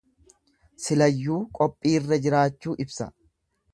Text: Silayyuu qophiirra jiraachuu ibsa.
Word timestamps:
Silayyuu 0.85 1.37
qophiirra 1.59 2.21
jiraachuu 2.25 2.75
ibsa. 2.87 3.09